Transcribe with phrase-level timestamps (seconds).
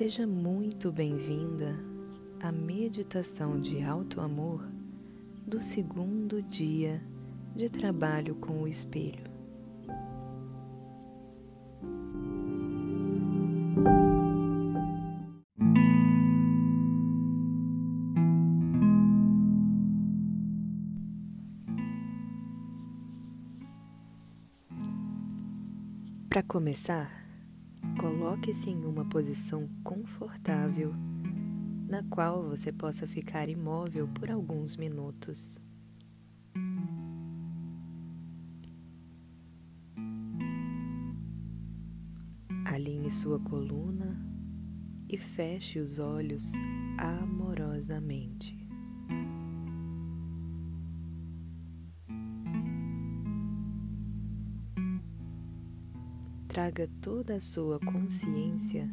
[0.00, 1.78] Seja muito bem-vinda
[2.40, 4.66] à meditação de alto amor
[5.46, 7.02] do segundo dia
[7.54, 9.28] de trabalho com o espelho.
[26.30, 27.19] Para começar,
[28.00, 30.94] coloque-se em uma posição confortável
[31.86, 35.60] na qual você possa ficar imóvel por alguns minutos.
[42.64, 44.18] Alinhe sua coluna
[45.06, 46.52] e feche os olhos
[46.96, 48.69] amorosamente.
[56.50, 58.90] Traga toda a sua consciência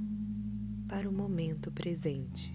[0.88, 2.54] para o momento presente.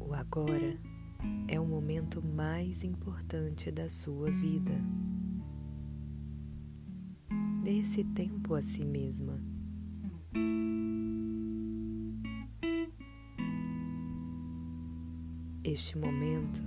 [0.00, 0.78] O agora
[1.46, 4.72] é o momento mais importante da sua vida.
[7.62, 9.38] Dê esse tempo a si mesma.
[15.62, 16.62] Este momento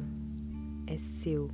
[0.85, 1.49] é seu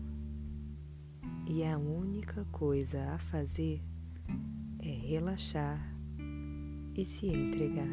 [1.50, 3.81] e a única coisa a fazer
[4.78, 5.81] é relaxar
[6.95, 7.88] e se entregar.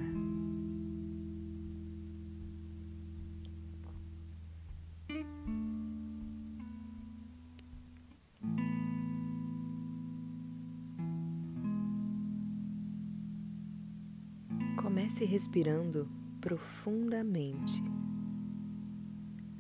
[14.77, 16.07] Comece respirando
[16.43, 17.83] profundamente,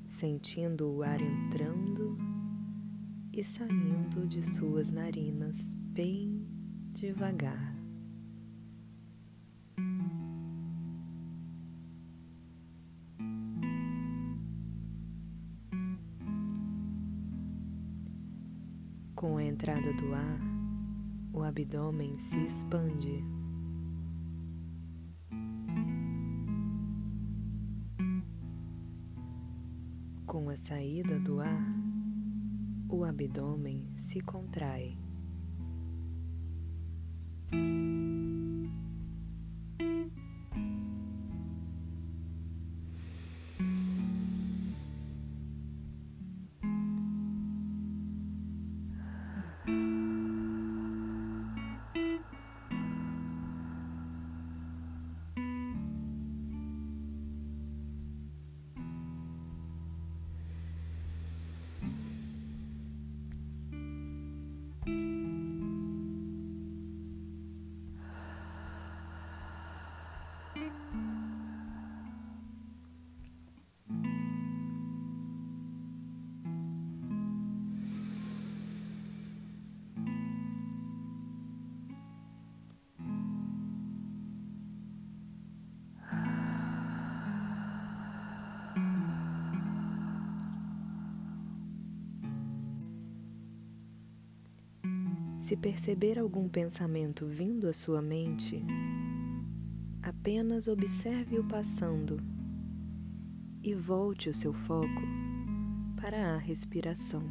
[0.06, 2.25] sentindo o ar entrando
[3.36, 6.42] e saindo de suas narinas bem
[6.94, 7.76] devagar.
[19.14, 20.40] Com a entrada do ar,
[21.34, 23.22] o abdômen se expande.
[30.24, 31.85] Com a saída do ar,
[32.88, 34.96] o abdômen se contrai.
[95.46, 98.60] Se perceber algum pensamento vindo à sua mente,
[100.02, 102.20] apenas observe-o passando
[103.62, 105.02] e volte o seu foco
[106.00, 107.22] para a respiração.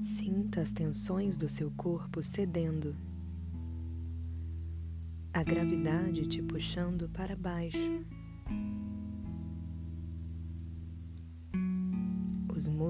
[0.00, 2.96] Sinta as tensões do seu corpo cedendo,
[5.32, 8.04] a gravidade te puxando para baixo.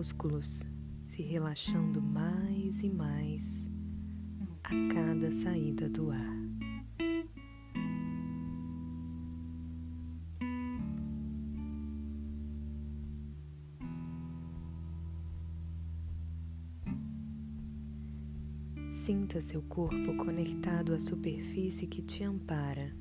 [0.05, 0.61] Músculos
[1.03, 3.67] se relaxando mais e mais
[4.63, 6.45] a cada saída do ar.
[18.91, 22.95] Sinta seu corpo conectado à superfície que te ampara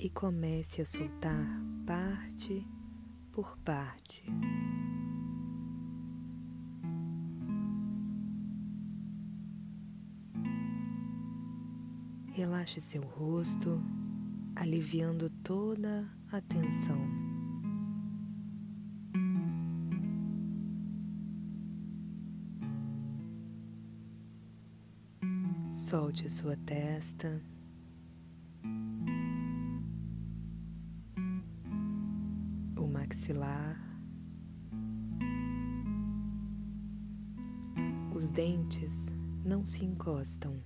[0.00, 2.66] e comece a soltar parte
[3.30, 4.24] por parte.
[12.58, 13.80] Relaxe seu rosto,
[14.56, 16.98] aliviando toda a tensão.
[25.72, 27.40] Solte sua testa.
[32.92, 33.76] maxilar,
[38.14, 39.06] os dentes
[39.44, 40.60] não se encostam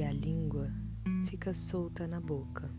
[0.00, 0.72] e a língua
[1.26, 2.70] fica solta na boca.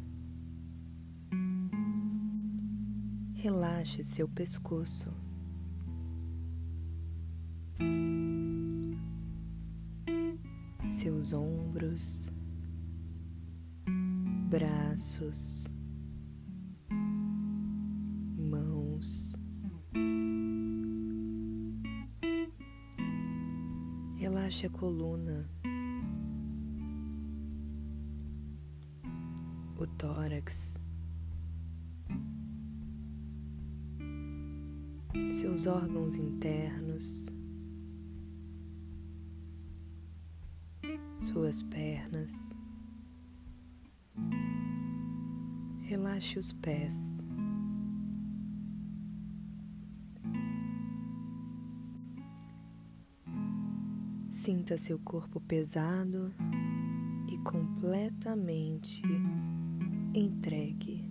[3.35, 5.13] Relaxe seu pescoço.
[10.89, 12.33] Seus ombros,
[14.50, 15.65] braços,
[18.50, 19.35] mãos.
[24.18, 25.47] Relaxe a coluna,
[29.81, 30.80] o tórax.
[35.31, 37.25] seus órgãos internos,
[41.22, 42.56] suas pernas.
[45.81, 47.18] Relaxe os pés.
[54.30, 56.31] Sinta seu corpo pesado
[57.28, 59.01] e completamente
[60.13, 61.10] entregue.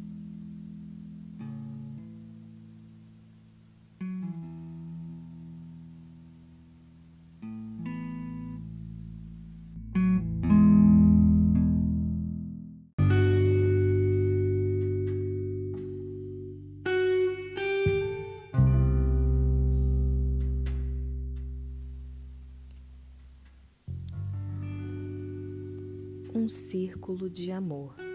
[26.32, 28.09] um círculo de amor.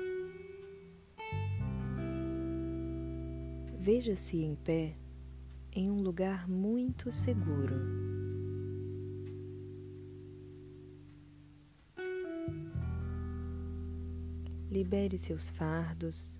[3.85, 4.97] Veja-se em pé
[5.71, 7.75] em um lugar muito seguro.
[14.71, 16.39] Libere seus fardos,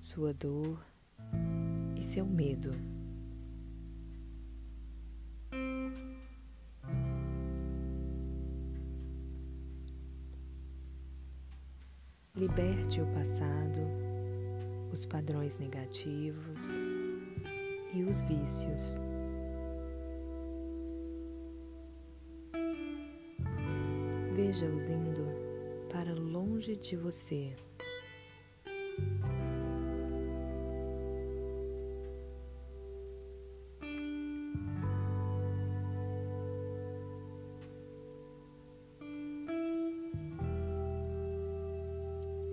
[0.00, 0.80] sua dor
[1.96, 2.70] e seu medo.
[12.36, 14.15] Liberte o passado,
[14.96, 16.70] os padrões negativos
[17.92, 18.98] e os vícios.
[24.34, 25.26] Veja-os indo
[25.90, 27.54] para longe de você.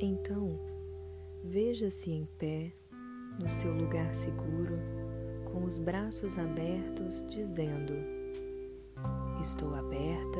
[0.01, 0.72] Então,
[1.43, 2.71] veja-se em pé
[3.39, 4.79] no seu lugar seguro,
[5.45, 7.93] com os braços abertos, dizendo:
[9.41, 10.39] Estou aberta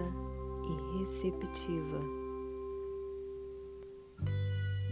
[0.63, 2.00] e receptiva,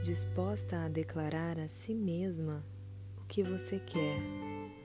[0.03, 2.65] disposta a declarar a si mesma
[3.17, 4.19] o que você quer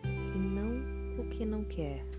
[0.04, 2.15] e não o que não quer.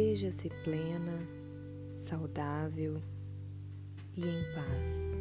[0.00, 1.18] Veja-se plena,
[1.96, 3.02] saudável
[4.16, 5.18] e em paz.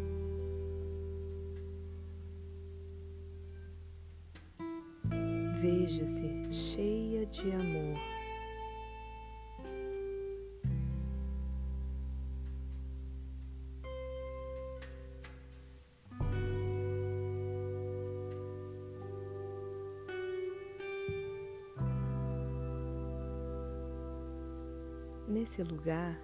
[5.60, 7.98] Veja-se cheia de amor.
[25.48, 26.20] Nesse lugar,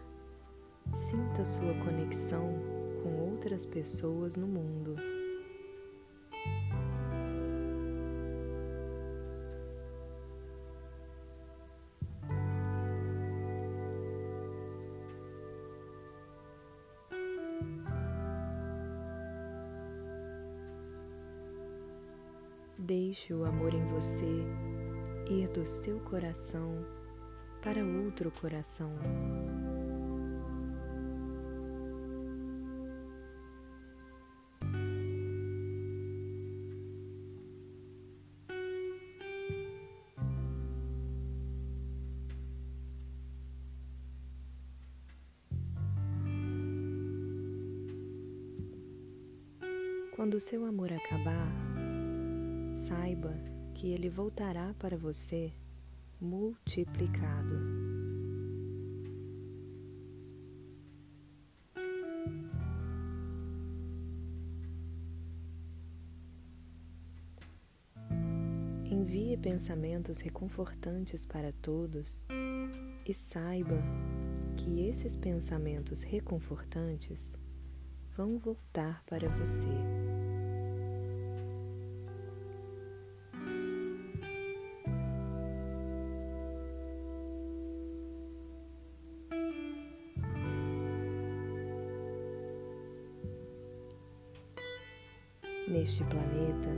[0.91, 2.59] sinta sua conexão
[3.01, 4.97] com outras pessoas no mundo.
[22.77, 24.25] Deixe o amor em você
[25.29, 27.02] ir do seu coração
[27.63, 28.91] para outro coração.
[50.15, 51.47] Quando o seu amor acabar,
[52.75, 53.33] saiba
[53.73, 55.51] que ele voltará para você
[56.23, 57.83] multiplicado.
[69.03, 72.23] envie pensamentos reconfortantes para todos
[73.05, 73.77] e saiba
[74.55, 77.33] que esses pensamentos reconfortantes
[78.15, 80.02] vão voltar para você.
[95.93, 96.71] Neste planeta,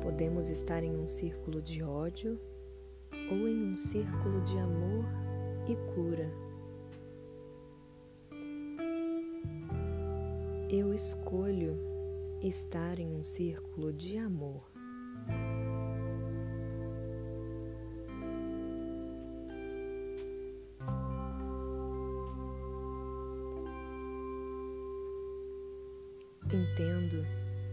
[0.00, 2.40] podemos estar em um círculo de ódio
[3.28, 5.04] ou em um círculo de amor
[5.66, 6.30] e cura.
[10.70, 11.76] Eu escolho
[12.40, 14.75] estar em um círculo de amor.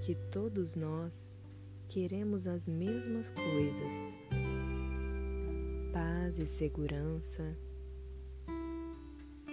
[0.06, 1.34] Que todos nós
[1.88, 4.14] queremos as mesmas coisas:
[5.94, 7.58] paz e segurança,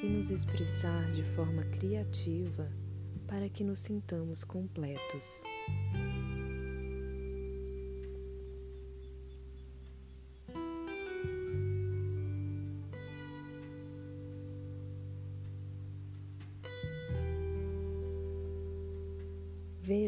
[0.03, 2.69] e nos expressar de forma criativa
[3.29, 5.45] para que nos sintamos completos.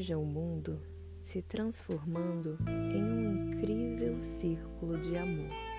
[0.03, 0.83] Veja o mundo
[1.21, 5.72] se transformando em um incrível círculo de amor.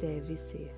[0.00, 0.74] Deve ser.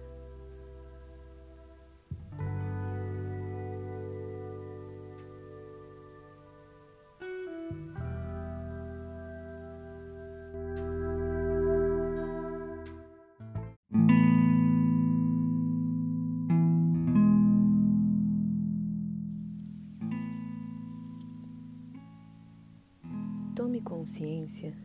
[23.55, 24.77] Tome consciência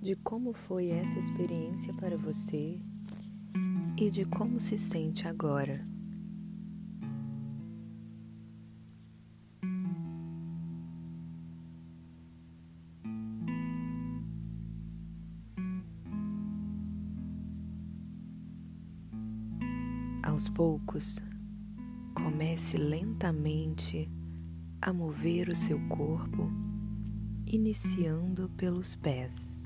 [0.00, 2.78] de como foi essa experiência para você
[3.98, 5.86] e de como se sente agora.
[20.22, 21.22] Aos poucos,
[22.14, 24.10] comece lentamente
[24.82, 26.50] a mover o seu corpo,
[27.46, 29.65] iniciando pelos pés.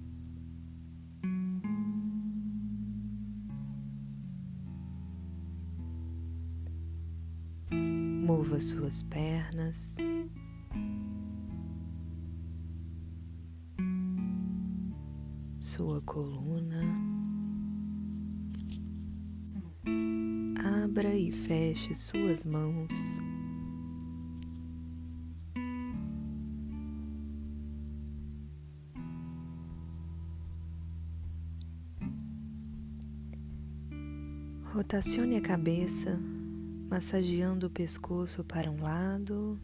[8.30, 9.96] Mova suas pernas.
[15.58, 16.80] Sua coluna.
[20.84, 23.18] Abra e feche suas mãos.
[34.72, 36.39] Rotacione a cabeça
[36.90, 39.61] massageando o pescoço para um lado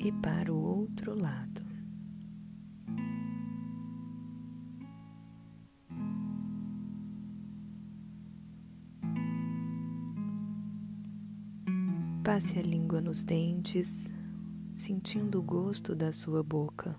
[0.00, 1.62] e para o outro lado.
[12.24, 14.12] Passe a língua nos dentes,
[14.74, 16.96] sentindo o gosto da sua boca.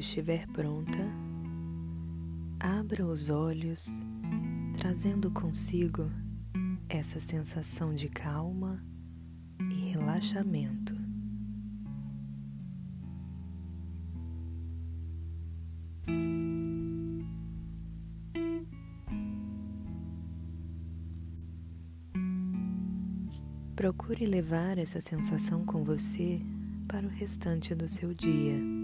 [0.00, 0.98] Estiver pronta,
[2.58, 4.02] abra os olhos,
[4.76, 6.10] trazendo consigo
[6.88, 8.82] essa sensação de calma
[9.70, 10.94] e relaxamento.
[23.76, 26.40] Procure levar essa sensação com você
[26.88, 28.79] para o restante do seu dia.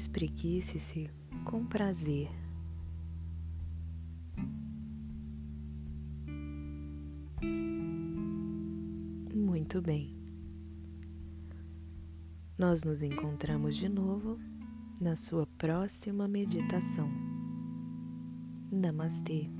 [0.00, 1.10] Espreguice-se
[1.44, 2.30] com prazer.
[9.34, 10.16] Muito bem.
[12.56, 14.38] Nós nos encontramos de novo
[14.98, 17.10] na sua próxima meditação.
[18.72, 19.50] Namastê.